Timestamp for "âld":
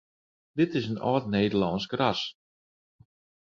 1.09-1.25